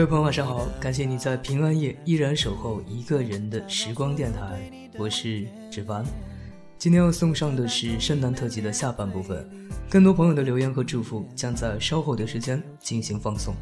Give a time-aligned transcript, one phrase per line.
[0.00, 0.66] 各位朋友，晚上好！
[0.80, 4.58] 感谢你在平安夜依然守候一个人的时光电台，
[4.96, 6.02] 我是芷凡。
[6.78, 9.46] 今天要送上的是圣诞特辑的下半部分，
[9.90, 13.54] 更多朋友的留言和祝福将在稍后的时间进行放送。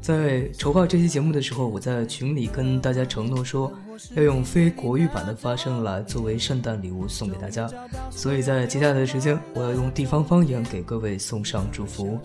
[0.00, 3.70] 在筹划这期节目的时候，我在群里跟大家承诺说，
[4.14, 7.68] 要用非国语版的发声来作为圣诞礼物送给大家，
[8.10, 12.18] 所以在接下来的时间，我要用地方方言给各位送上祝福，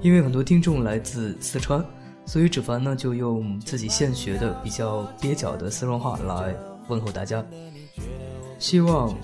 [0.00, 1.84] 因为很多听众来自四川。
[2.24, 6.54] 所以，芷凡呢就用自己现学的比较蹩脚的四川话来
[6.88, 7.44] 问候大家。
[8.58, 9.14] 希望，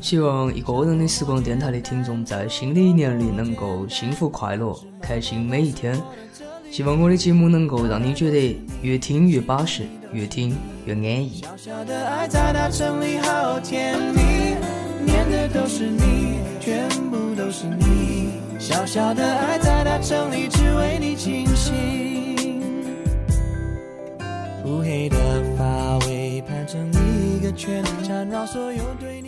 [0.00, 6.00] 希望一个人的时光电台的听众在新的一年里能够幸福快乐，开心每一天。
[6.70, 11.42] 希望我的节目能够让你觉得越听越巴适，越听越安逸。
[15.04, 18.17] 念的都是你，全部都是你。
[18.58, 22.26] 小小的爱在大城里只为你倾心。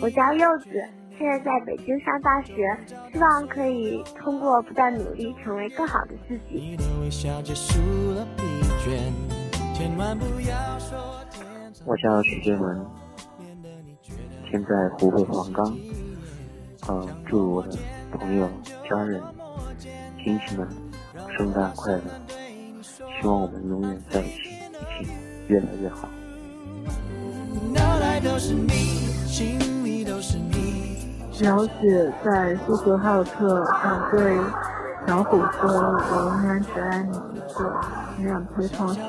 [0.01, 0.65] 我叫柚子，
[1.17, 2.77] 现在在北京上大学，
[3.13, 6.77] 希望可以通过不断努力，成为更好的自己。
[11.85, 12.85] 我叫许建文，
[14.51, 15.77] 现在湖北黄冈。
[16.89, 17.77] 嗯，祝我的
[18.11, 18.49] 朋友、
[18.89, 19.21] 家人、
[20.23, 20.67] 亲戚们
[21.37, 22.01] 圣诞快乐！
[23.19, 24.33] 希望我们永远在一起，
[24.99, 25.11] 一起
[25.47, 26.07] 越来越好。
[31.39, 34.37] 了解在呼和浩特，想对
[35.07, 35.61] 小虎说
[36.11, 37.59] ：“我永远只爱你一个，
[38.19, 38.99] 永远不会放手。”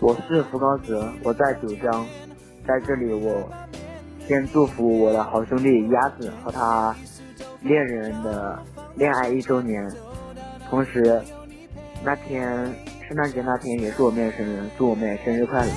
[0.00, 2.04] 我是福高泽，我在九江，
[2.66, 3.48] 在这里我
[4.30, 6.94] 先祝福我的好兄弟鸭子和他
[7.62, 8.56] 恋人的
[8.94, 9.84] 恋爱一周年，
[10.70, 11.20] 同时
[12.04, 12.72] 那天。
[13.08, 15.72] 圣诞节那天也是我妹生日，祝我妹生日快乐。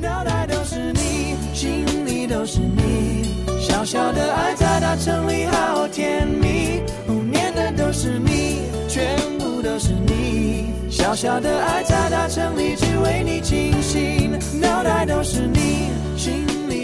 [0.00, 6.84] 脑袋都是你，心里都是你，小小的爱在大城里好甜蜜。
[7.32, 14.30] 念的都是你，全部都是你，小小的爱在大城里只为你倾心。
[14.60, 16.46] 脑袋都是你，心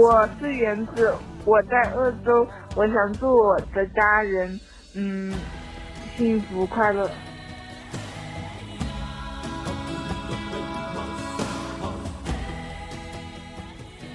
[0.00, 1.12] 我是园子，
[1.44, 2.46] 我在鄂州。
[2.76, 4.60] 我想祝我的家人，
[4.94, 5.34] 嗯，
[6.16, 7.10] 幸福快乐。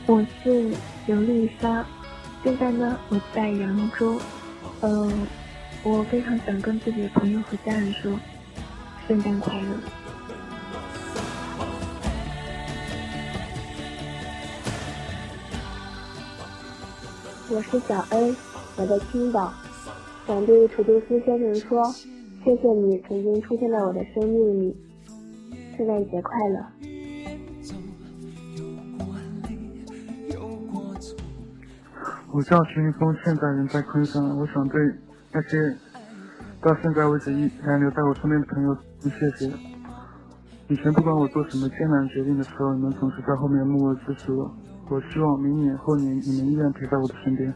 [0.06, 0.74] 我是
[1.06, 1.86] 刘丽莎，
[2.46, 4.18] 现在呢，我在扬州。
[4.80, 5.28] 嗯，
[5.84, 8.18] 我非常想跟自己的朋友和家人说，
[9.06, 10.03] 圣诞快乐。
[17.55, 18.35] 我是小 A。
[18.78, 19.53] 我在青岛，
[20.26, 21.84] 想对楚杜斯先生说
[22.44, 24.76] ：“谢谢你曾经出现在我的生命里，
[25.78, 26.66] 圣诞节快乐。”
[32.32, 34.23] 我叫徐云峰，现在人在昆山。
[34.35, 34.82] 我想对
[35.32, 35.78] 那些
[36.59, 39.53] 到现在为止依然留在我身边的朋友说谢谢。
[40.70, 44.52] 以前不管我做什么艰难决定的时候，你们总是在后面默默支持我。
[44.90, 47.53] 我希望明年、后年你们依然陪在我的身边。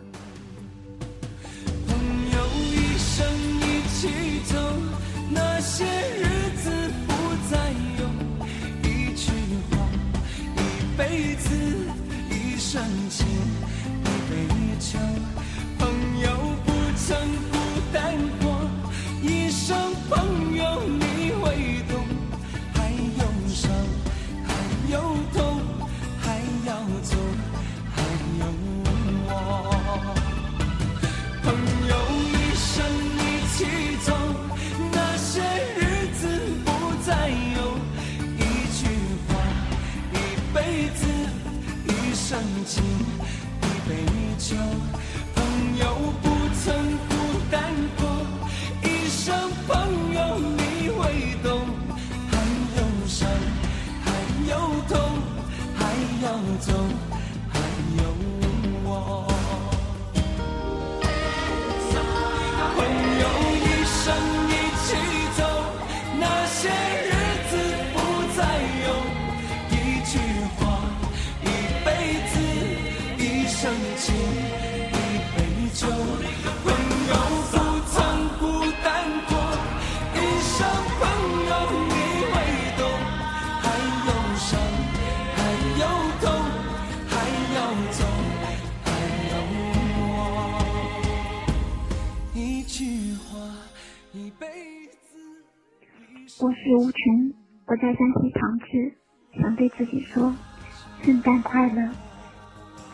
[101.03, 101.89] 圣诞快乐！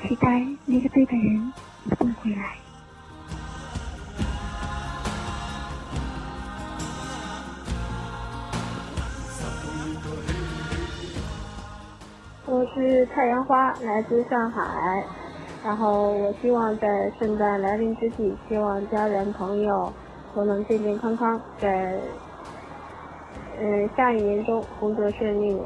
[0.04, 1.54] 期待那个对的人
[1.86, 2.56] 一定会来。
[12.46, 15.04] 我是太阳花，来自上海。
[15.64, 19.92] 然后我希望在圣诞来临之际，希望家人朋友
[20.36, 21.98] 都能健健康康，在
[23.60, 25.60] 嗯下一年中工作顺利。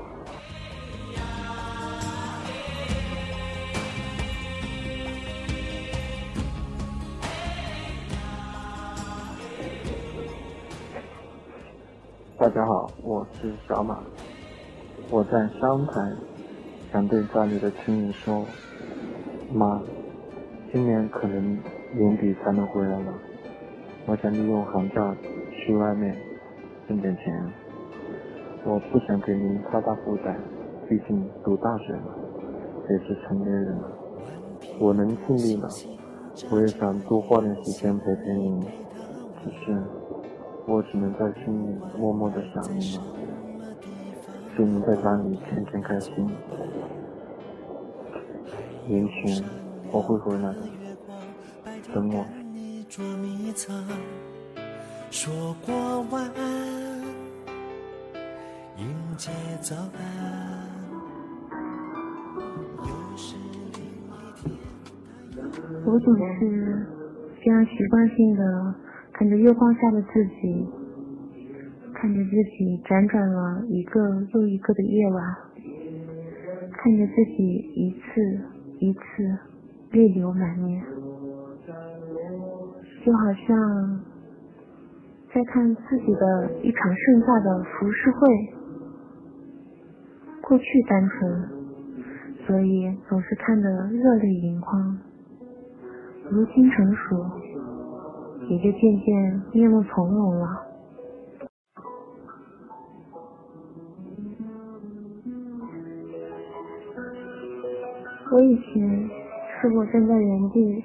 [12.47, 13.99] 大家好，我是小马，
[15.11, 16.09] 我在商台，
[16.93, 18.45] 想对家里的亲人说，
[19.51, 19.81] 妈，
[20.71, 21.59] 今年可能
[21.93, 23.13] 年底才能回来了，
[24.05, 25.13] 我想利用寒假
[25.51, 26.17] 去外面
[26.87, 27.51] 挣点钱，
[28.63, 30.39] 我不想给您太大负担，
[30.87, 32.17] 毕竟读大学了，
[32.89, 33.75] 也是成年人。
[33.75, 33.91] 了，
[34.79, 35.67] 我能尽力了，
[36.49, 38.61] 我也想多花点时间陪陪您，
[39.43, 39.83] 只是。
[40.67, 43.03] 我只能在心里默默的想你了，
[44.55, 46.27] 祝你在家里天天开心。
[48.85, 49.41] 年前
[49.91, 50.59] 我会回来的，
[51.93, 52.25] 等我。
[55.09, 57.01] 说过晚安，
[58.75, 59.31] 迎接
[59.61, 60.67] 早安。
[65.85, 66.87] 我总是
[67.41, 68.75] 这样习惯性的
[69.17, 70.67] 看着月光下的自己，
[71.95, 73.99] 看着自己辗转了一个
[74.35, 75.35] 又一个的夜晚，
[76.71, 77.43] 看着自己
[77.73, 78.39] 一次
[78.77, 78.99] 一次
[79.89, 80.83] 泪流满面，
[83.03, 84.03] 就好像
[85.33, 88.19] 在看自己的一场盛大的浮世绘。
[90.43, 91.49] 过去单纯，
[92.45, 94.99] 所以总是看得热泪盈眶，
[96.29, 97.46] 如今成熟。
[98.49, 100.63] 也就渐渐面目从容了。
[108.31, 109.09] 我以前
[109.61, 110.83] 试过站在原地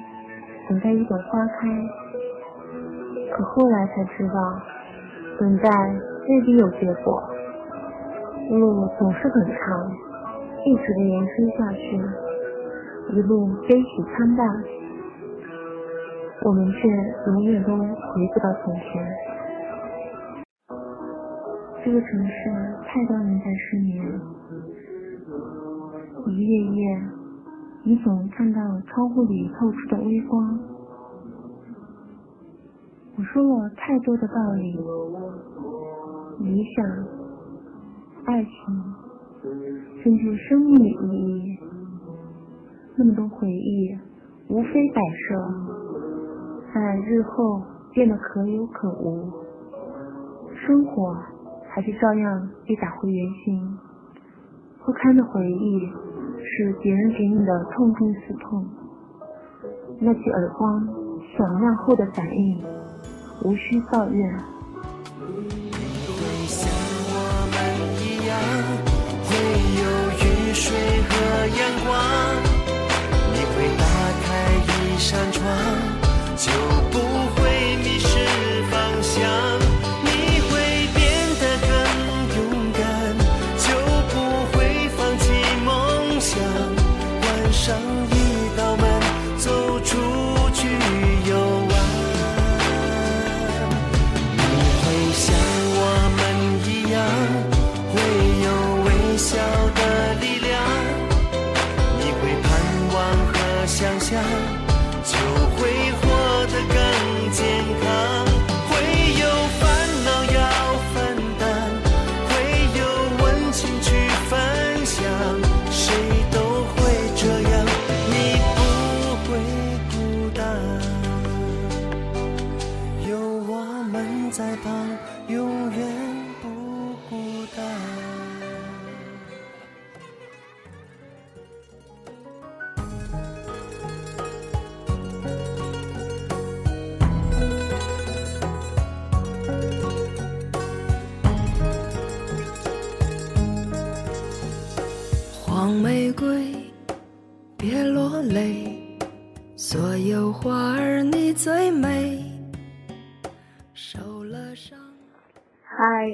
[0.69, 1.69] 等待一朵花开，
[3.33, 4.61] 可后来才知道，
[5.38, 5.69] 等待
[6.28, 7.23] 未必有结果。
[8.50, 9.92] 路总是很长，
[10.64, 12.00] 一直的延伸下去，
[13.12, 14.81] 一路悲喜参半。
[16.44, 16.88] 我们却
[17.30, 17.84] 永远都回
[18.34, 18.82] 不到从前。
[21.84, 22.32] 这个城市
[22.84, 24.20] 太多人在失眠，
[26.26, 27.00] 一夜夜，
[27.84, 30.58] 你总看到窗户里透出的微光。
[33.16, 34.76] 我说了太多的道理，
[36.40, 36.84] 理想、
[38.25, 38.52] 爱情，
[40.02, 41.58] 甚至生命的意义，
[42.96, 43.96] 那么多回忆，
[44.49, 45.72] 无非摆设。
[46.75, 47.62] 在日后
[47.93, 49.31] 变得可有可无，
[50.67, 51.14] 生活
[51.69, 53.79] 还是照样被打回原形。
[54.85, 55.81] 不堪的回忆
[56.38, 58.67] 是别人给你的痛定思痛，
[60.00, 60.88] 那记耳光
[61.37, 62.64] 响亮后的反应，
[63.45, 64.38] 无需抱怨。
[66.49, 66.71] 像
[67.12, 67.14] 我
[67.52, 67.55] 们
[68.00, 68.33] 一样，
[69.29, 69.31] 会
[69.79, 69.83] 有
[70.17, 70.73] 雨水
[71.05, 71.12] 和
[71.59, 71.91] 阳光。
[73.35, 73.85] 你会打
[74.25, 74.26] 开
[74.57, 75.91] 一扇窗。
[76.44, 76.50] 就
[76.90, 77.01] 不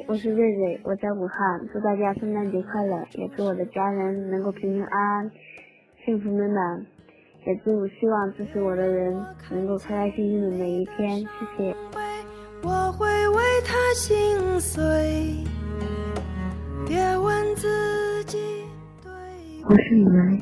[0.09, 5.31] 我是瑞瑞，我在武汉，祝大家圣诞节快乐，也祝我的家人能够平平安安、
[6.03, 6.87] 幸福美满，
[7.45, 11.27] 也祝希望支持我的人能够开开心心的每一天，谢
[11.59, 11.77] 谢。
[12.63, 15.45] 我会为他心碎，
[16.87, 18.39] 别问自己
[19.05, 19.13] 对
[19.69, 20.41] 我是雨来，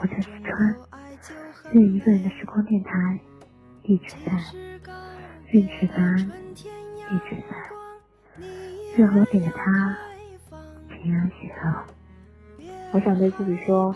[0.00, 0.76] 我在四川，
[1.72, 2.90] 愿一个人的时光电台
[3.82, 4.30] 一直在，
[5.50, 6.18] 愿值班
[7.10, 7.65] 一直在，
[8.96, 9.96] 愿和点的他
[10.88, 11.84] 平安喜乐。
[12.92, 13.94] 我想对自己说，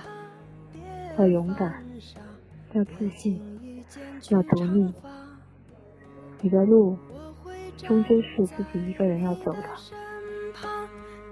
[1.18, 1.82] 要勇敢，
[2.72, 3.82] 要自信，
[4.28, 4.92] 要独立。
[6.42, 6.98] 你的路
[7.78, 9.62] 终究是自己一个人要走的。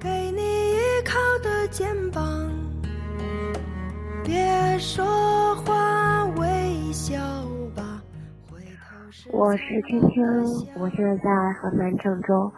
[0.00, 2.50] 给你依靠的肩膀。
[4.24, 7.18] 别说话，微笑
[7.76, 8.02] 吧。
[8.50, 10.26] 回头是我是天天，
[10.78, 12.50] 我现在在河南郑州。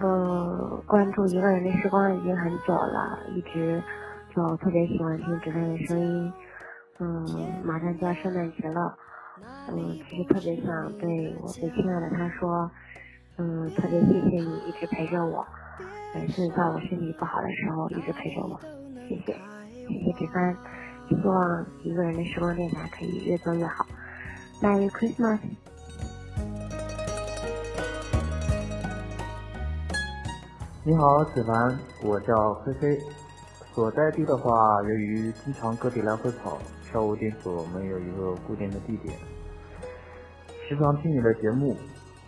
[0.00, 3.82] 呃，关注一个人的时光已经很久了，一直
[4.34, 6.32] 就特别喜欢听纸飞的声音。
[7.00, 7.26] 嗯，
[7.64, 8.96] 马上就要圣诞节了，
[9.68, 12.70] 嗯，其实特别想对我最亲爱的他说，
[13.38, 15.44] 嗯，特别谢谢你一直陪着我，
[16.14, 18.60] 嗯，甚至在我身体不好的时候一直陪着我，
[19.08, 19.32] 谢谢，
[19.88, 20.56] 谢谢值班，
[21.08, 23.84] 希望一个人的时光电台可以越做越好。
[24.62, 25.40] Merry Christmas。
[30.88, 32.98] 你好，子凡，我叫菲菲，
[33.74, 34.50] 所在地的话，
[34.84, 36.56] 由于经常各地来回跑，
[36.90, 39.14] 票务店所没有一个固定的地点。
[40.66, 41.76] 时常听你的节目，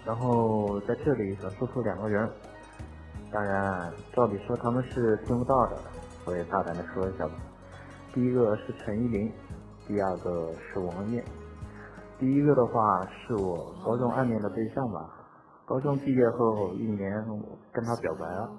[0.05, 2.31] 然后在这里想说出两个人，
[3.33, 5.79] 当然，照理说他们是听不到的，
[6.27, 7.33] 我也大胆的说一下吧。
[8.13, 9.33] 第一个是陈依林，
[9.89, 11.25] 第二个是王艳。
[12.19, 15.09] 第一个的话是我高中暗恋的对象吧，
[15.65, 17.25] 高中毕业后一年
[17.73, 18.51] 跟他表白了，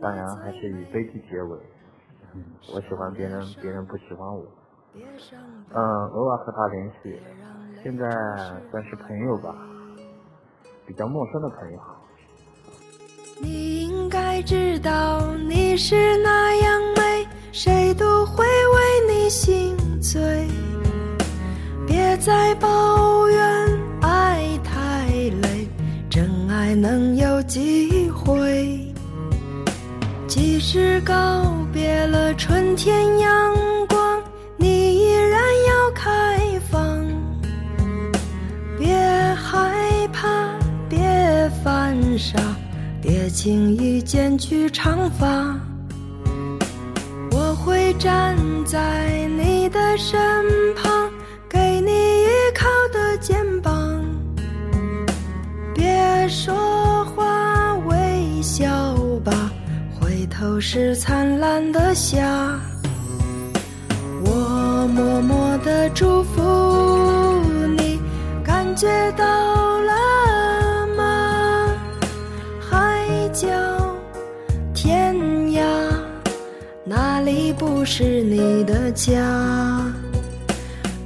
[0.00, 1.58] 当然还是以悲剧结尾。
[2.74, 4.44] 我喜欢别人，别人不喜欢我。
[5.72, 7.20] 嗯，偶尔和他联系，
[7.82, 8.08] 现在
[8.70, 9.54] 算是朋友吧，
[10.86, 11.78] 比较陌生的朋友。
[13.40, 20.48] 你应该知道你是那样美，谁都会为你心醉。
[21.86, 23.40] 别再抱怨
[24.00, 25.08] 爱太
[25.42, 25.68] 累，
[26.08, 27.93] 真爱能有几。
[30.34, 31.14] 即使告
[31.72, 33.54] 别了春天阳
[33.86, 34.20] 光，
[34.56, 37.06] 你依然要开放。
[38.76, 38.96] 别
[39.36, 40.50] 害怕，
[40.88, 40.98] 别
[41.62, 42.36] 犯傻，
[43.00, 45.54] 别轻易剪去长发。
[47.30, 48.36] 我会站
[48.66, 50.18] 在你的身
[50.74, 50.92] 旁，
[60.44, 62.20] 头是灿烂的霞。
[64.26, 67.40] 我默默的祝福
[67.78, 67.98] 你，
[68.44, 71.74] 感觉到了吗？
[72.60, 73.48] 海角
[74.74, 75.16] 天
[75.52, 75.64] 涯，
[76.84, 79.14] 哪里不是你的家？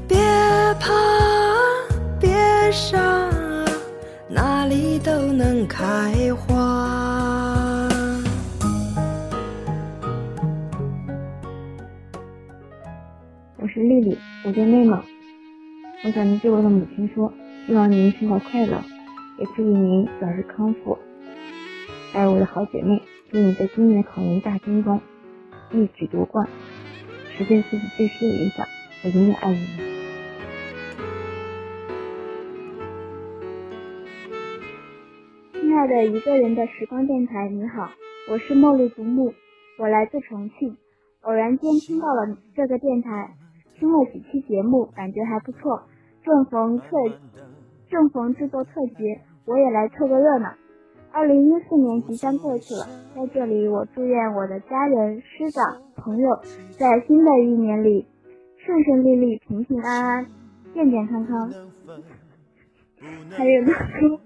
[0.08, 0.18] 别
[0.80, 0.92] 怕，
[2.18, 2.28] 别
[2.72, 2.98] 傻，
[4.26, 6.57] 哪里都能开花。
[14.48, 14.98] 我叫内蒙。
[16.04, 17.30] 我想对我的母亲说，
[17.66, 18.82] 希望您生活快乐，
[19.38, 20.96] 也祝您早日康复。
[22.14, 25.02] 还有我的好姐妹，祝你在今年考研大军中
[25.70, 26.48] 一举夺冠，
[27.36, 28.66] 实现自己最初的理想。
[29.04, 29.86] 我永远爱你们。
[35.52, 37.90] 亲爱的一个人的时光电台，你好，
[38.30, 39.34] 我是茉莉独木，
[39.78, 40.74] 我来自重庆。
[41.20, 43.34] 偶然间听到了这个电台，
[43.78, 45.82] 听了几期节目，感觉还不错。
[46.24, 46.84] 正逢特
[47.88, 50.52] 正逢制作特辑，我也来凑个热闹。
[51.12, 56.28] 二零一四年即将过去了，在这里我祝愿我的家人、师长、朋友
[56.78, 58.06] 在新的一年里
[58.58, 60.26] 顺顺利利、平平安安、
[60.74, 61.50] 健健康康。
[63.30, 64.20] 还有那个，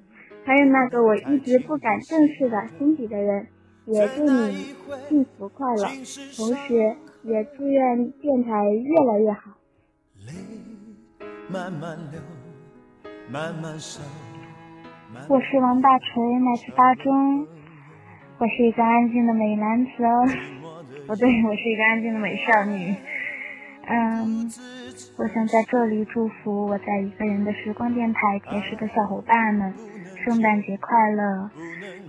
[0.45, 3.47] 还有那个我一直不敢正视的心底的人，
[3.87, 4.53] 也祝你
[5.09, 5.85] 幸福快乐，
[6.37, 9.53] 同时也祝愿电台越来越好。
[11.49, 12.21] 慢慢流，
[13.31, 14.01] 慢慢收。
[15.29, 16.07] 我是王大锤，
[16.41, 17.47] 来自巴中。
[18.39, 20.27] 我是一个安静的美男子哦，
[21.07, 22.97] 不对，我是一个安静的美少女。
[23.87, 24.51] 嗯，
[25.17, 29.73] 我想在这里祝福我在一个人的时光电台结识的小伙伴们，
[30.25, 31.51] 圣诞节快乐！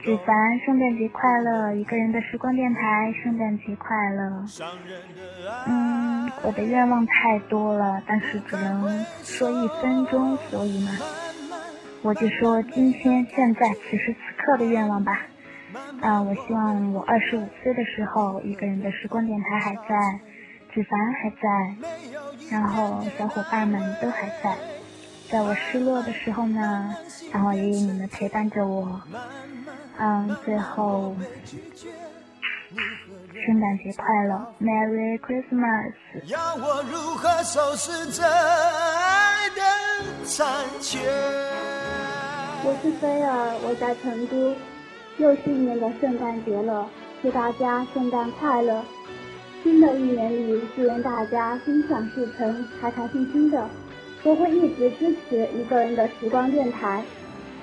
[0.04, 1.74] 子凡圣诞节快乐！
[1.74, 4.46] 一个人的时光电台，圣诞节快乐！
[5.68, 10.92] 嗯，我的愿望太多了，但是只能说一分钟，所以呢。
[12.04, 15.22] 我就说今天现在此时此刻的愿望吧，
[16.02, 20.20] 啊，我希望我二十五岁的时候，一个人的时光电台还在，
[20.76, 21.76] 子凡还在，
[22.52, 24.56] 然后小伙伴们都还在，
[25.34, 26.96] 在我失落的时候呢，
[27.32, 29.02] 然后也有你们陪伴着我，
[29.98, 31.16] 嗯，最后，
[33.44, 35.94] 圣诞节快乐，Merry Christmas。
[36.28, 40.48] 要我如何收拾这爱的残
[40.80, 41.00] 缺？
[42.64, 44.56] 我是菲儿，我在成都，
[45.18, 46.88] 又是一年的圣诞节了，
[47.24, 48.86] 祝大家圣诞快乐！
[49.64, 53.68] 新的一年里，祝愿大家心想事成，开开心心的。
[54.24, 57.04] 我会一直支持一个人的时光电台，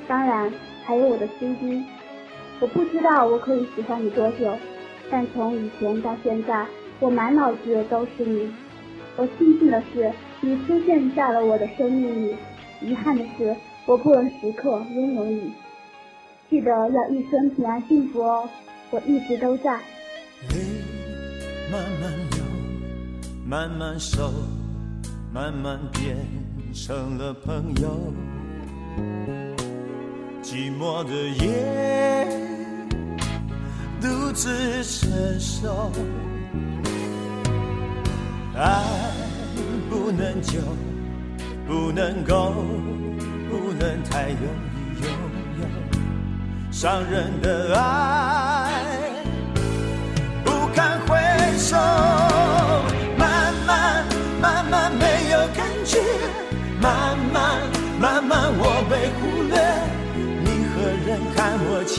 [0.06, 0.52] 当然
[0.84, 1.82] 还有我的 CD。
[2.60, 4.54] 我不知道我可以喜欢你多久，
[5.10, 6.66] 但从以前到现在，
[6.98, 8.52] 我满脑子都是你。
[9.16, 12.36] 我庆幸的是，你出现在了我的生命里；
[12.80, 13.56] 遗憾的是。
[13.86, 15.52] 我不能时刻拥有你，
[16.48, 18.48] 记得要一生平安幸福哦。
[18.90, 19.78] 我一直都在。
[20.50, 20.56] 泪
[21.72, 22.44] 慢慢流，
[23.44, 24.30] 慢慢收，
[25.32, 26.14] 慢慢变
[26.72, 28.12] 成了朋友。
[30.42, 31.12] 寂寞的
[31.44, 32.26] 夜，
[34.00, 35.92] 独自承受。
[38.56, 38.84] 爱
[39.88, 40.58] 不能久，
[41.66, 42.54] 不能够。
[43.50, 44.38] 不能太容
[44.76, 45.10] 易拥
[45.58, 45.62] 有
[46.70, 47.80] 伤人的爱，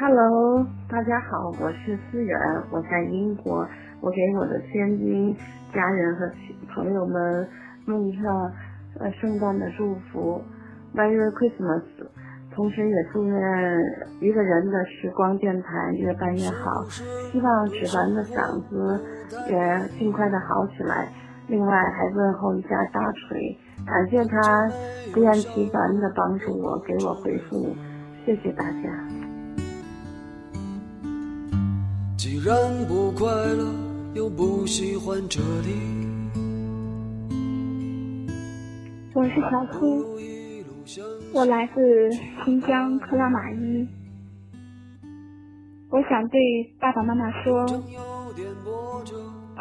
[0.00, 3.68] ？Hello，大家好，我是思远，我在英国，
[4.00, 5.36] 我给我的千金
[5.74, 6.26] 家人和
[6.74, 7.46] 朋友们
[7.84, 8.50] 送上
[8.98, 10.42] 呃圣诞的祝福
[10.94, 11.82] ，Merry Christmas。
[12.54, 13.38] 同时也祝愿
[14.20, 16.82] 一个人的时光电台越办越好，
[17.30, 19.04] 希望芷凡的嗓子
[19.50, 21.08] 也尽快的好起来。
[21.46, 24.66] 另外还问候一下大锤，感谢他
[25.12, 27.76] 不厌其烦的帮助我，给我回复，
[28.24, 29.19] 谢谢大家。
[32.22, 32.54] 既然
[32.86, 33.64] 不快乐，
[34.12, 35.72] 又不喜欢这里。
[39.14, 40.04] 我是小兔。
[41.32, 42.12] 我来自
[42.44, 43.88] 新疆克拉玛依，
[45.88, 46.38] 我想对
[46.78, 47.66] 爸爸妈妈说：“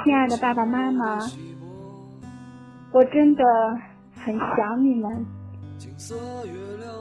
[0.04, 1.18] 亲爱的爸爸妈妈，
[2.92, 3.44] 我真的
[4.16, 5.26] 很想你们。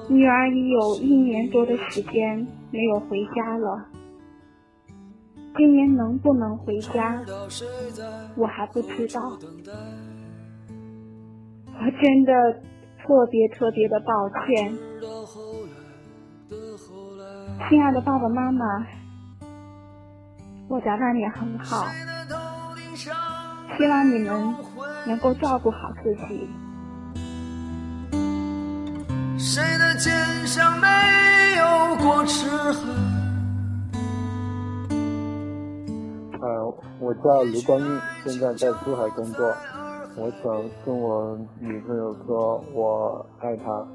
[0.08, 3.84] 女儿已有一年多的时间没有回家了，
[5.56, 7.20] 今年能不能回家，
[8.36, 9.36] 我还不知道。
[11.80, 12.32] 我真的
[12.98, 14.76] 特别特别的抱歉，
[17.68, 18.86] 亲爱的爸爸妈妈，
[20.68, 21.86] 我在外面很好，
[23.76, 24.54] 希望你们
[25.06, 26.48] 能够照顾好自己。
[29.38, 30.12] 谁的肩
[30.46, 30.86] 上没
[31.58, 33.17] 有过齿痕？
[37.00, 39.46] 我叫卢光义，现在在珠海工作。
[40.16, 43.86] 我想跟我女朋友说，我爱她。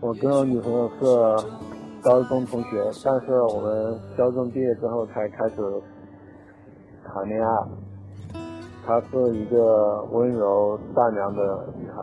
[0.00, 1.04] 我跟我女朋友是
[2.02, 5.56] 高中同学，但是我们高中毕业之后才开始
[7.04, 7.48] 谈恋爱。
[8.86, 12.02] 她是一个温柔善良的女孩，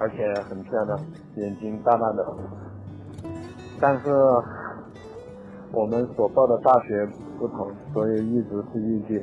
[0.00, 0.98] 而且很漂亮，
[1.36, 2.26] 眼睛大大的。
[3.80, 4.10] 但是
[5.72, 7.06] 我们所报的大学
[7.38, 9.22] 不同，所以一直是异地。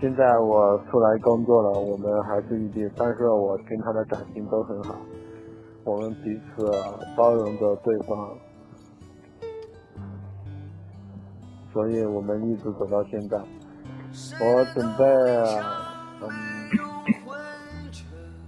[0.00, 4.96] 现在我出来工作了，我们还是异地，但是我跟他的感情都很好，
[5.84, 6.70] 我们彼此
[7.16, 8.28] 包容着对方，
[11.72, 13.38] 所以我们一直走到现在。
[14.40, 15.04] 我准备，
[16.20, 16.28] 嗯，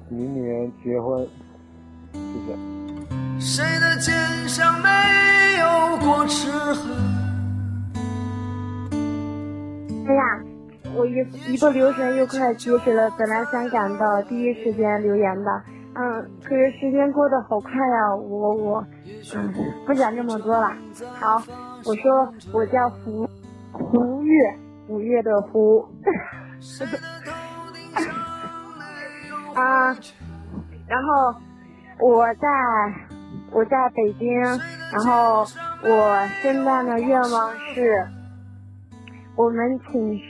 [0.09, 1.27] 明年结婚，
[2.13, 2.76] 谢谢。
[3.39, 4.15] 谁的肩
[4.49, 4.89] 上没
[5.59, 6.97] 有过齿痕？
[10.09, 10.23] 哎呀！
[10.95, 11.13] 我一
[11.53, 15.63] 一不留神又快截止了，本来想赶到第一时间留言的，
[15.95, 18.87] 嗯，可是时间过得好快呀，我我，
[19.35, 19.53] 嗯，
[19.87, 20.73] 不讲这么多了。
[21.21, 21.43] 好，
[21.85, 23.29] 我说我叫胡
[23.73, 24.57] 胡月，
[24.89, 25.87] 五月的胡，
[29.55, 29.95] 啊，
[30.89, 31.35] 然后
[31.99, 32.49] 我在
[33.53, 34.41] 我在北京，
[34.93, 35.41] 然后
[35.83, 38.07] 我现在的愿望是，
[39.37, 40.25] 我们寝室。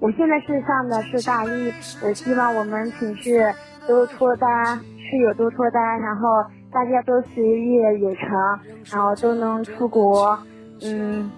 [0.00, 1.72] 我现在是上的是大一，
[2.04, 3.54] 我希望我们寝室
[3.86, 6.26] 都脱单，室友都脱单，然后
[6.72, 8.28] 大家都学业有成，
[8.92, 10.36] 然后都能出国，
[10.82, 11.30] 嗯，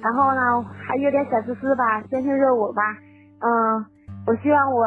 [0.00, 2.82] 然后呢还有点小自私吧，先生热我吧，
[3.40, 3.84] 嗯，
[4.28, 4.86] 我希望我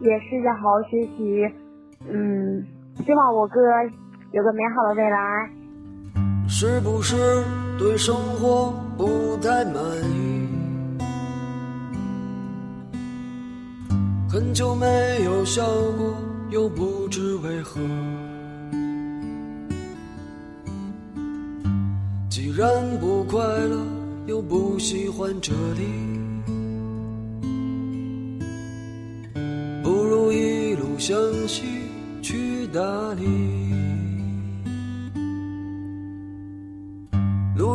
[0.00, 1.48] 也是要好好学习，
[2.10, 2.66] 嗯，
[3.06, 3.60] 希望我哥
[4.32, 5.50] 有个美好的未来。
[6.48, 7.42] 是不是
[7.78, 10.48] 对生活不太满意？
[14.30, 15.64] 很久没有笑
[15.96, 16.14] 过，
[16.50, 17.80] 又不知为何。
[22.28, 22.68] 既然
[23.00, 23.78] 不快乐，
[24.26, 26.20] 又不喜欢这里，
[29.82, 31.64] 不如一路向西
[32.20, 32.80] 去大
[33.14, 33.87] 理。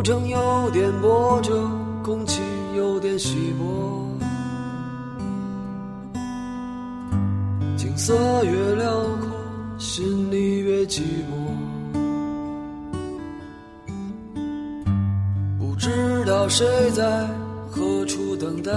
[0.04, 1.66] 程有点波折，
[2.04, 2.42] 空气
[2.76, 4.06] 有点稀薄。
[7.78, 8.14] 景色
[8.44, 9.30] 越辽阔，
[9.78, 11.34] 心里越寂寞。
[15.58, 17.26] 不知道谁在
[17.72, 18.72] 何处等待，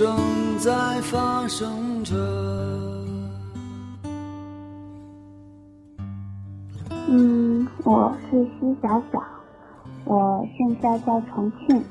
[0.00, 0.16] 正
[0.58, 0.70] 在
[1.02, 2.16] 发生着。
[7.06, 9.22] 嗯，我是西小小，
[10.06, 11.84] 我现在在重庆。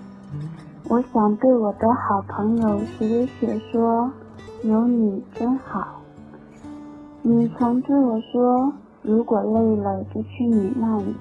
[0.85, 4.11] 我想对我的好朋友石伟雪说
[4.65, 6.01] ：“有你真好。”
[7.21, 11.13] 你曾对我说：“如果累了就去你那里，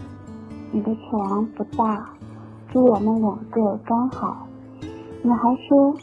[0.73, 2.09] 你的床不大，
[2.73, 4.47] 住我们两个刚好。”
[5.21, 5.95] 你还说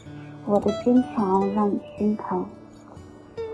[0.47, 2.45] 我的坚强让你心疼。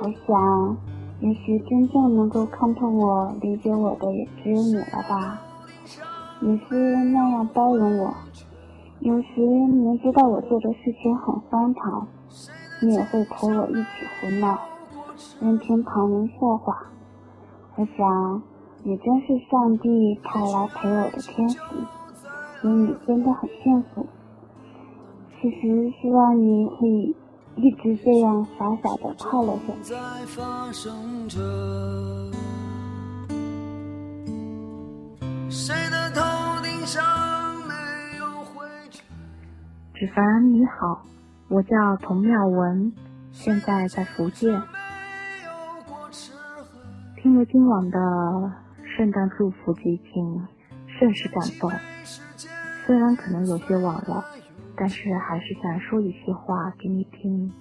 [0.01, 0.77] 我想，
[1.21, 5.41] 也许真正能够看透我、理解我的也只有你了吧？
[6.41, 8.13] 你是那样包容我。
[8.99, 12.07] 有时明知道我做的事情很荒唐，
[12.81, 14.59] 你也会陪我一起胡闹，
[15.39, 16.87] 任凭旁人笑话。
[17.77, 18.41] 我想，
[18.83, 21.57] 你真是上帝派来陪我的天使，
[22.63, 24.05] 有你真的很幸福。
[25.41, 27.15] 其实希望你可以
[27.55, 29.95] 一直这样傻傻的快乐下去。
[39.95, 41.01] 芷凡你好，
[41.47, 42.93] 我叫童妙文，
[43.31, 44.61] 现在在福建。
[47.17, 47.97] 听了今晚的
[48.95, 50.47] 圣诞祝福激情，
[50.99, 51.71] 甚是感动。
[52.85, 54.23] 虽然可能有些晚了，
[54.81, 57.53] 但是还是想说一些话给你听。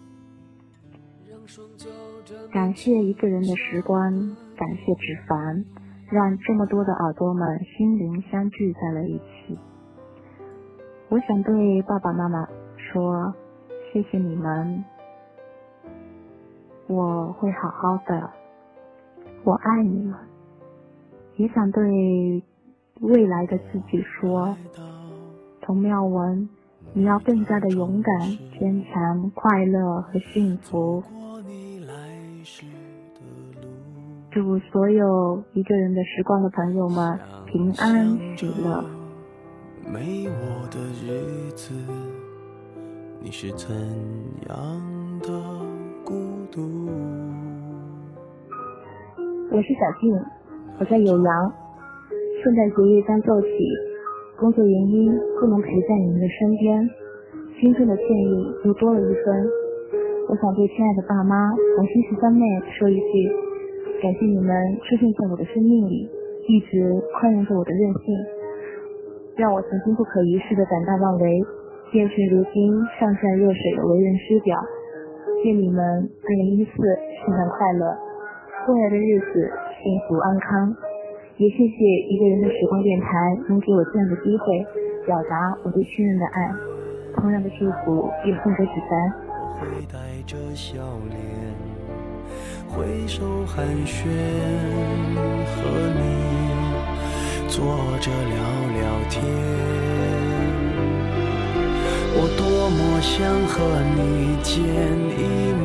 [2.50, 4.10] 感谢一个人的时光，
[4.56, 5.62] 感谢芷凡，
[6.10, 9.58] 让这么多的耳朵们心灵相聚在了一起。
[11.10, 13.34] 我想对爸爸妈妈说，
[13.92, 14.82] 谢谢你们，
[16.86, 18.30] 我会好好的，
[19.44, 20.18] 我爱你们。
[21.36, 22.42] 也想对
[23.00, 24.56] 未来的自己说，
[25.60, 26.48] 童妙文，
[26.92, 28.18] 你要更加的勇敢、
[28.58, 31.02] 坚强、快乐和幸福。
[34.32, 38.84] 祝所有一个人的时光的朋友们平安喜乐。
[39.86, 41.72] 没我的日子，
[43.20, 43.70] 你是怎
[44.48, 45.28] 样的
[46.04, 46.14] 孤
[46.50, 46.88] 独？
[49.52, 50.12] 我是小静，
[50.78, 51.52] 我在酉阳。
[52.42, 53.48] 圣诞节也将奏起，
[54.40, 56.88] 工作原因不能陪在你们的身边，
[57.60, 59.46] 心中的歉意又多了一分。
[60.30, 62.40] 我想对亲爱的爸妈、红心十三妹
[62.72, 63.28] 说一句。
[64.00, 64.48] 感谢你们
[64.80, 66.08] 出现在我的生命里，
[66.48, 68.16] 一直宽容着我的任性，
[69.36, 71.44] 让我曾经不可一世的胆大妄为，
[71.92, 74.56] 变成如今上善若水的为人师表。
[75.44, 77.92] 愿你们二零一四圣诞快乐，
[78.72, 79.52] 未来的日子
[79.84, 80.74] 幸福安康。
[81.40, 81.72] 也谢谢
[82.10, 83.08] 一个人的时光电台
[83.48, 84.62] 能给我这样的机会，
[85.06, 86.52] 表达我对亲人的爱。
[87.16, 89.10] 同样的祝福也送给子丹。
[89.56, 90.76] 会带着笑
[91.08, 91.16] 脸。
[92.68, 94.04] 挥手寒暄，
[95.48, 95.64] 和
[95.96, 96.04] 你
[97.48, 97.64] 坐
[98.00, 98.36] 着聊
[98.76, 99.24] 聊天。
[102.12, 103.16] 我多么想
[103.48, 104.52] 和你见
[105.16, 105.56] 一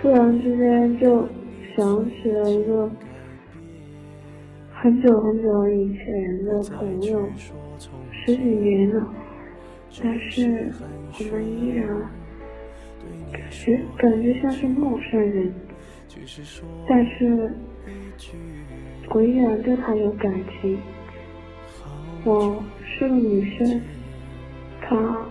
[0.00, 1.26] 突然之间就
[1.76, 2.90] 想起了一个
[4.72, 7.28] 很久很久以前的朋友，
[8.10, 9.06] 十几年了，
[10.02, 10.72] 但是
[11.18, 11.86] 我们依然。
[13.30, 15.52] 感觉感觉像是陌生人，
[16.88, 17.52] 但是
[19.10, 20.78] 我依然对他有感情。
[22.24, 23.80] 我是个女生，
[24.80, 25.26] 他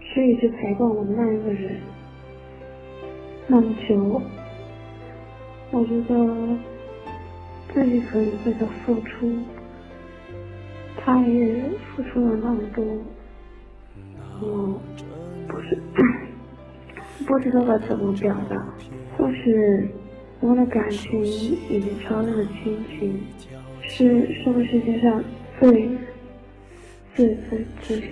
[0.00, 1.80] 是一直陪伴我的那一个人，
[3.46, 4.20] 那么久，
[5.70, 6.56] 我觉得
[7.72, 9.38] 自己可以为他付出，
[10.96, 11.62] 他也
[11.94, 12.84] 付出了那么多，
[14.40, 14.80] 我
[15.46, 15.78] 不是。
[17.26, 18.56] 不知道该怎么表达，
[19.16, 19.90] 或许
[20.40, 23.20] 我们的感情已经超越了亲情，
[23.82, 25.22] 是这个世界上
[25.58, 25.90] 最
[27.14, 28.10] 最最最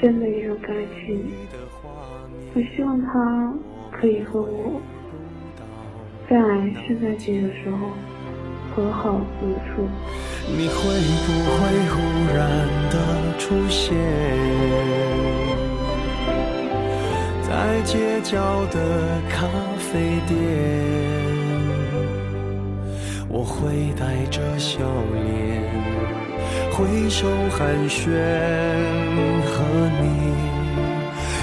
[0.00, 0.74] 深的一种感
[1.04, 1.30] 情。
[2.54, 3.54] 我希望他
[3.92, 4.80] 可以和我
[6.32, 7.90] 在圣诞节的时候
[8.74, 9.86] 和好如初。
[10.48, 10.74] 你会
[11.26, 11.58] 不会
[11.90, 11.94] 忽
[12.34, 12.40] 然
[12.88, 12.96] 的
[13.38, 13.94] 出现？
[17.42, 18.80] 在街角的
[19.28, 20.34] 咖啡店，
[23.28, 24.78] 我会带着笑
[25.12, 25.62] 脸，
[26.72, 28.08] 挥手寒暄，
[29.44, 29.60] 和
[30.00, 30.32] 你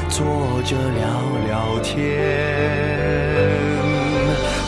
[0.10, 0.26] 坐
[0.64, 1.06] 着聊
[1.46, 2.99] 聊天。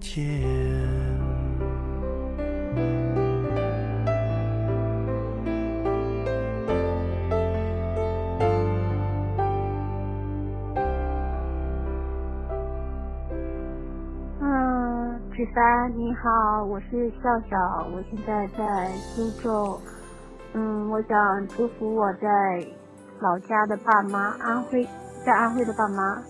[0.00, 0.80] 见。
[15.32, 19.80] 十三，你好，我是笑笑，我现在在苏州。
[20.52, 22.62] 嗯，我想祝福我在
[23.20, 24.86] 老家的爸妈，安徽，
[25.24, 26.22] 在安徽的爸妈，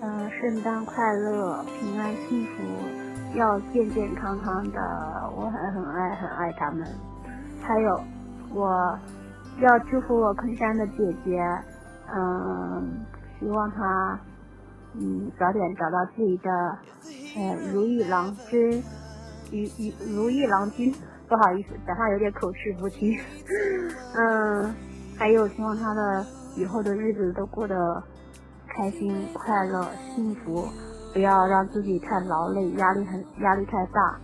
[0.00, 2.62] 嗯，圣诞快乐，平安幸福，
[3.36, 4.80] 要健健康康的，
[5.36, 6.86] 我很很爱很爱他们。
[7.62, 8.00] 还有，
[8.52, 8.98] 我
[9.60, 11.40] 要祝福我昆山的姐姐，
[12.14, 13.04] 嗯，
[13.38, 14.18] 希望她。
[14.96, 16.50] 嗯，早点找到自己的，
[17.36, 18.80] 呃，如意郎君，
[19.50, 19.58] 如
[20.06, 20.94] 如如意郎君，
[21.28, 23.12] 不好意思，讲话有点口齿不清。
[24.16, 24.72] 嗯，
[25.18, 26.24] 还有希望他的
[26.56, 28.00] 以后的日子都过得
[28.76, 30.66] 开心、快乐、幸福，
[31.12, 34.20] 不要让自己太劳累，压力很压力太大。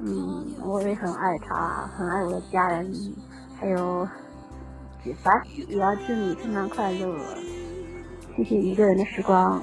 [0.00, 2.92] 嗯，我也很爱他，很爱我的家人，
[3.58, 4.06] 还有
[5.02, 7.18] 姐凡，也要祝你圣诞快乐。
[8.36, 9.62] 谢谢一个人的时光。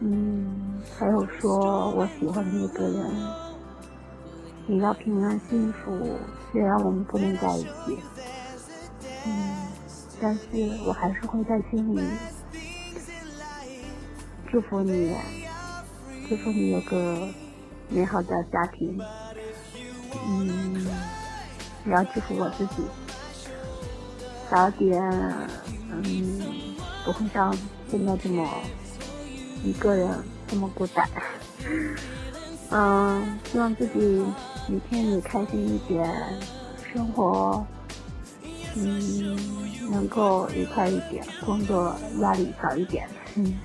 [0.00, 3.10] 嗯，还有说我喜欢的那个人，
[4.68, 5.90] 也要平安幸福。
[6.52, 7.98] 虽然我们不能在一起，
[9.26, 9.68] 嗯，
[10.20, 10.40] 但是
[10.86, 12.00] 我还是会在心里
[14.50, 15.14] 祝福你，
[16.26, 17.28] 祝福你有个
[17.90, 18.98] 美好的家庭。
[20.26, 20.86] 嗯，
[21.84, 22.82] 也要祝福我自己，
[24.50, 25.02] 早点，
[25.92, 26.40] 嗯，
[27.04, 27.54] 不会像
[27.90, 28.48] 现在这么
[29.62, 30.08] 一个人
[30.46, 31.06] 这么孤单。
[32.70, 34.24] 嗯，希望自己
[34.66, 36.10] 每天也开心一点，
[36.90, 37.66] 生活，
[38.76, 39.36] 嗯，
[39.90, 43.06] 能够愉快一点，工作压力少一点。
[43.34, 43.58] 嗯。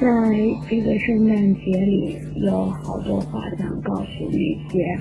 [0.00, 0.08] 在
[0.68, 4.38] 这个圣诞节里，有好多话想告诉那
[4.70, 4.98] 些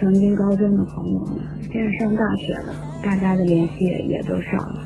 [0.00, 1.38] 曾经高中的朋友们。
[1.70, 4.82] 现在上大学了，大家的联系也都少了，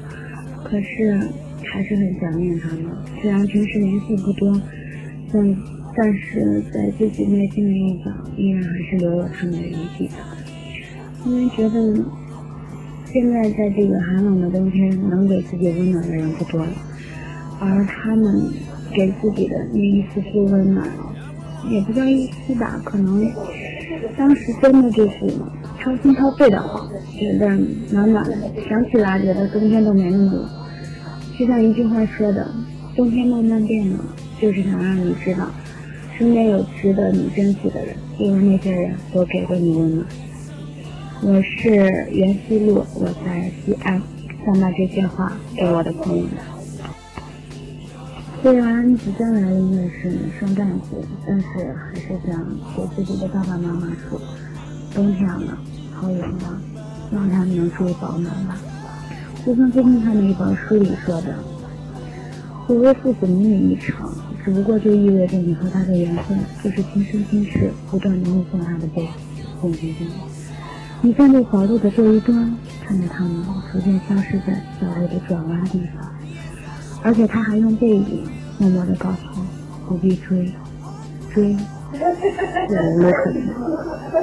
[0.64, 1.18] 可是
[1.64, 2.86] 还是很想念他们。
[3.20, 4.60] 虽然平时联系不多，
[5.32, 5.56] 但
[5.96, 10.14] 但是在自己内心的地方，依然还是留有他们的遗迹的。
[11.26, 12.04] 因为觉得。
[13.12, 16.68] 现在在这个寒冷的冬天，能给自己温暖的人不多了，
[17.58, 18.52] 而他们
[18.94, 20.88] 给自己的那一丝丝温暖，
[21.68, 23.28] 也不叫一丝吧，可能
[24.16, 25.18] 当时真的就是
[25.80, 27.48] 掏心掏肺的好，觉得
[27.90, 28.36] 暖暖的，
[28.68, 30.48] 想起来觉得冬天都没那么冷。
[31.36, 32.46] 就像一句话说的，
[32.94, 33.98] 冬天慢慢变冷，
[34.40, 35.48] 就是想让你知道，
[36.16, 40.06] 身边有值得你珍惜的人，因为那些人都给过你温暖。
[41.22, 41.68] 我是
[42.10, 44.00] 袁思路，我在西安，
[44.42, 46.32] 想把这些话给我的朋友们。
[48.42, 52.42] 虽然即将来临的是圣诞节，但是还是想
[52.74, 54.18] 给自己的爸爸妈妈说：
[54.94, 55.58] 冬天了，
[55.92, 56.58] 好冷啊，
[57.10, 58.56] 希望他们能注意保暖吧。
[59.44, 61.34] 就像最近看的一本书里说的，
[62.66, 64.10] 回归父子母女一场，
[64.42, 69.06] 只不过就意味着你和他的缘分就是今生今世不断的目送他的背，
[69.60, 70.06] 渐渐渐。
[71.02, 73.32] 你站在小路的这一端，看着他们
[73.72, 76.06] 逐渐消失在小路的转弯地方，
[77.02, 78.22] 而且他还用背影
[78.58, 79.26] 默默地告诉
[79.88, 80.52] 我不必追，
[81.32, 81.64] 追是
[82.98, 83.40] 无可能。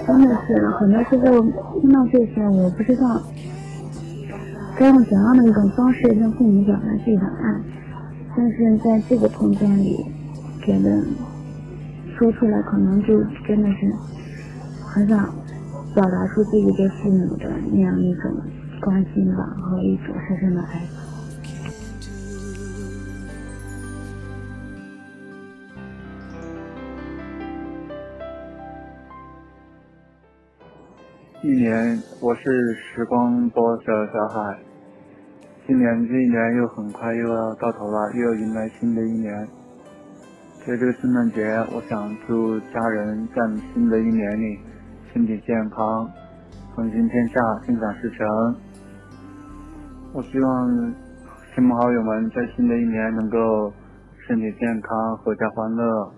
[0.05, 1.41] 真的是很多时候
[1.81, 3.23] 听到这些，我不知道
[4.77, 7.59] 该用怎样的一种方式跟父母表达自己的爱，
[8.37, 10.05] 但是在这个空间里，
[10.63, 11.03] 觉得
[12.15, 13.91] 说出来可能就真的是
[14.85, 15.27] 很想。
[15.97, 18.31] 表达出自己对父母的那样一种
[18.79, 20.79] 关心吧，和一种深深的爱。
[31.41, 33.83] 一年，我是时光波的
[34.13, 34.59] 小海。
[35.65, 39.47] 今年这一年又很快又要到头了，又要迎来新的一年。
[40.63, 41.43] 在这个圣诞节，
[41.75, 43.41] 我想祝家人在
[43.73, 44.59] 新的一年里。
[45.17, 46.07] 身体健康，
[46.75, 48.55] 风行天下，心想事成。
[50.13, 50.93] 我希望
[51.55, 53.73] 亲朋好友们在新的一年能够
[54.27, 56.13] 身体健康，阖家欢乐。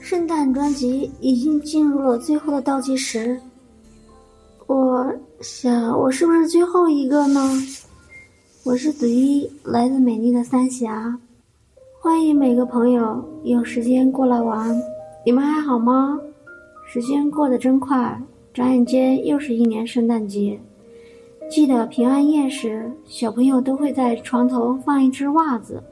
[0.00, 3.40] 圣诞专辑已经进入了最后的倒计时，
[4.68, 7.40] 我想，我是不是最后一个呢？
[8.68, 11.18] 我是子一，来自美丽的三峡，
[12.02, 14.78] 欢迎每个朋友有时间过来玩。
[15.24, 16.20] 你们还好吗？
[16.86, 20.60] 时间过得真快，转眼间又是一年圣诞节。
[21.48, 25.82] 记得平安夜时，小朋友都会在床头放一只袜子，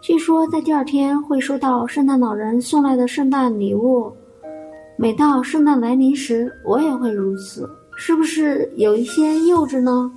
[0.00, 4.12] 据说在第二天会收到圣诞老人送来的圣诞礼物。
[4.96, 10.12] 每到圣诞来临时，我也会如此，是不是有一些幼稚呢？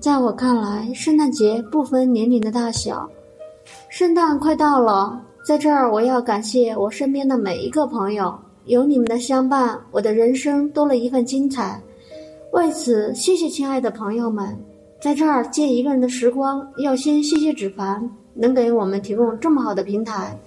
[0.00, 3.08] 在我看来，圣诞节不分年龄的大小。
[3.88, 8.32] 圣诞快到了，在这儿我要感谢我身边的每一个朋友，
[8.66, 11.82] 有你们的相伴，我的人生多了一份精彩。
[12.52, 14.56] 为此，谢谢亲爱的朋友们。
[15.00, 20.38] 在这儿借一个人的时光，要先谢谢芷凡，能给我们提供这么好的平台，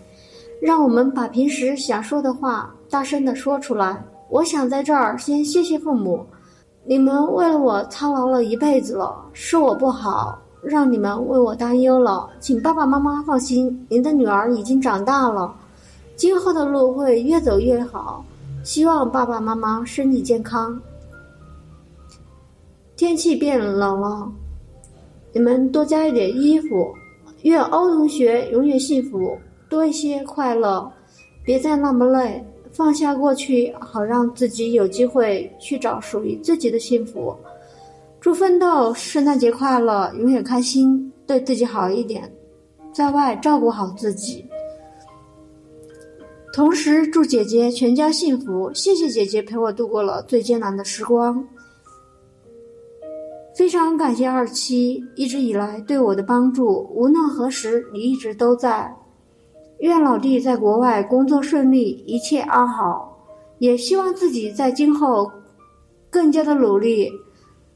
[0.62, 4.02] 让我们把平时想说的话大声的说出来。
[4.30, 6.26] 我想在这儿先谢谢父母，
[6.84, 12.28] 你们为了我操劳了一辈子了，是我不好，让你们为我担忧了。
[12.40, 15.54] 请爸爸妈妈放心，您的女儿已经长大了，
[16.16, 18.26] 今后的路会越走越好。
[18.64, 20.80] 希望爸爸妈妈身体健康。
[22.96, 24.32] 天气变冷了，
[25.34, 26.94] 你们多加一点衣服。
[27.44, 30.92] 愿欧同学永远幸福，多一些快乐，
[31.44, 32.44] 别再那么累，
[32.82, 37.36] 放下过去，好让自己有机会去找属于自己的幸福。
[38.20, 42.28] 祝奋斗圣诞节快乐，永远开心，对自己好一点，
[42.92, 44.44] 在外照顾好自己。
[46.52, 51.48] 同时祝姐姐全家幸福，谢谢姐姐陪我度过了最艰难的时光。
[53.56, 58.92] 非常感谢二七一直以来对我的帮助，无论何时你一直都在。
[59.82, 63.10] 愿老弟在国外工作顺利，一切安好。
[63.58, 65.32] 也希望自己在今后
[66.10, 67.12] 更加的努力，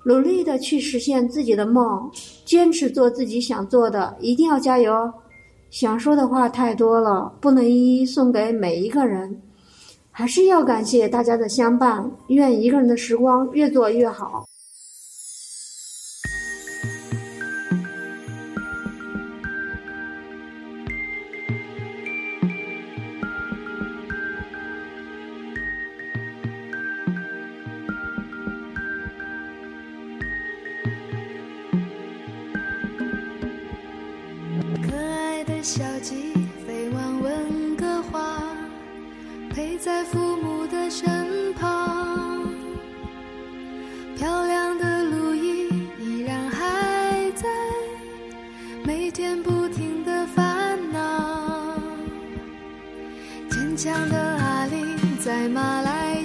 [0.05, 2.09] 努力的去实现自己的梦，
[2.43, 5.11] 坚持做自己想做的，一定要加油。
[5.69, 9.41] 想说的话太多了，不能一一送给每一个人，
[10.11, 12.09] 还是要感谢大家的相伴。
[12.27, 14.45] 愿一个人的时光越做越好。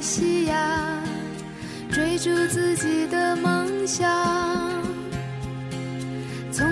[0.00, 0.98] 西亚，
[1.90, 4.08] 追逐自己的梦想。
[6.50, 6.66] 聪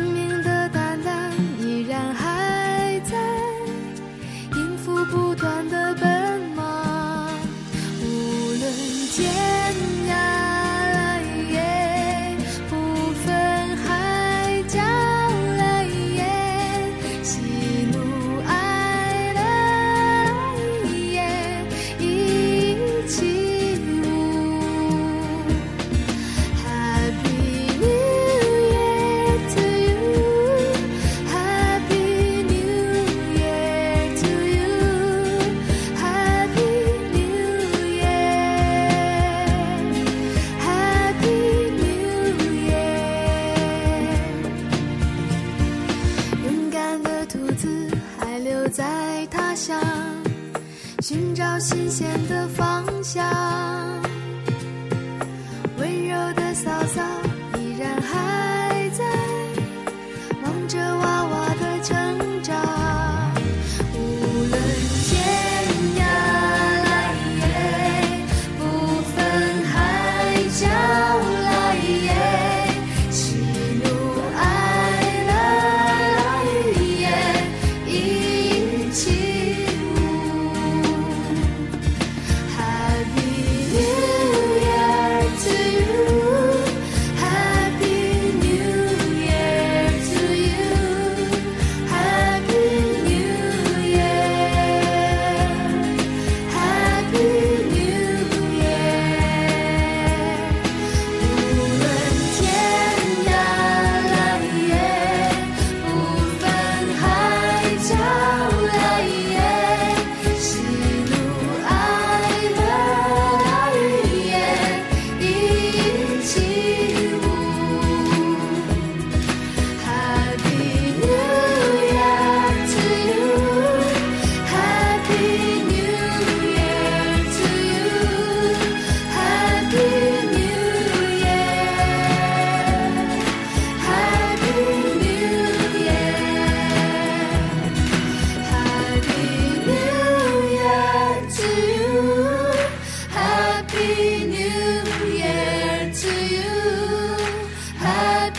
[51.61, 53.68] 新鲜的方向。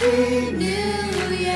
[0.10, 1.54] Happy new year.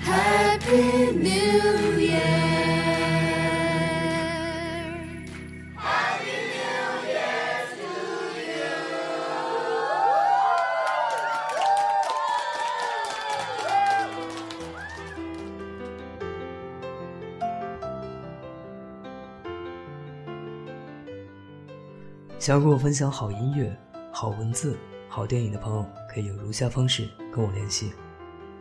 [0.00, 2.38] Happy new year
[5.76, 7.90] happy new year to
[8.40, 8.72] you
[22.38, 23.76] 想要跟我分享好音乐
[24.10, 24.76] 好文字。
[25.08, 27.92] 好电影的朋友，可以有如下方式跟我联系：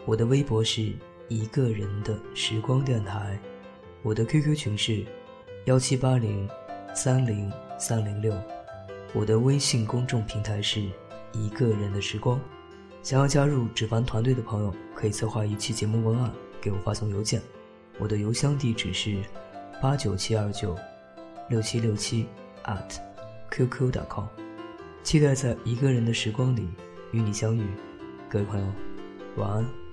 [0.06, 0.93] 我的微博是
[1.28, 3.38] 一个人的时光电台，
[4.02, 5.06] 我的 QQ 群是
[5.66, 6.50] 幺七八零
[6.95, 8.34] 三零三零六，
[9.14, 10.82] 我的微信公众平台是
[11.34, 12.39] 一个人的时光。
[13.04, 17.41] 想要加入纸凡团队的朋友，可以策划一期节目文案给我发送邮件，
[18.00, 19.22] 我的邮箱地址是
[19.82, 20.76] 八九七二九
[21.50, 22.26] 六七六七
[22.64, 22.98] at
[23.52, 24.26] qq.com，
[25.08, 26.68] 期待在一个人的时光里
[27.14, 27.66] 与你相遇，
[28.30, 28.68] 各位朋友，
[29.38, 29.87] 晚安。